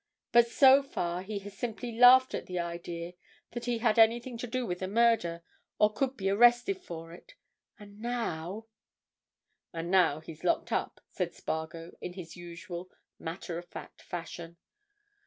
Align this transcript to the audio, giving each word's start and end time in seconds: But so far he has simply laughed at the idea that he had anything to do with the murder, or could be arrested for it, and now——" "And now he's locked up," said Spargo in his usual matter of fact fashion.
But 0.31 0.47
so 0.47 0.81
far 0.81 1.21
he 1.21 1.37
has 1.45 1.55
simply 1.55 1.91
laughed 1.95 2.33
at 2.33 2.47
the 2.47 2.57
idea 2.57 3.13
that 3.51 3.65
he 3.65 3.77
had 3.77 3.99
anything 3.99 4.35
to 4.39 4.47
do 4.47 4.65
with 4.65 4.79
the 4.79 4.87
murder, 4.87 5.43
or 5.77 5.93
could 5.93 6.17
be 6.17 6.27
arrested 6.27 6.81
for 6.81 7.13
it, 7.13 7.35
and 7.77 7.99
now——" 8.01 8.65
"And 9.71 9.91
now 9.91 10.19
he's 10.19 10.43
locked 10.43 10.71
up," 10.71 11.01
said 11.07 11.35
Spargo 11.35 11.91
in 12.01 12.13
his 12.13 12.35
usual 12.35 12.89
matter 13.19 13.59
of 13.59 13.67
fact 13.67 14.01
fashion. 14.01 14.57